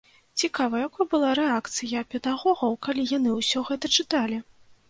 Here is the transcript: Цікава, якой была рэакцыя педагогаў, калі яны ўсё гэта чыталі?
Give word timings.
Цікава, 0.43 0.79
якой 0.87 1.07
была 1.11 1.29
рэакцыя 1.41 2.03
педагогаў, 2.13 2.71
калі 2.89 3.07
яны 3.17 3.35
ўсё 3.39 3.65
гэта 3.69 3.95
чыталі? 3.99 4.43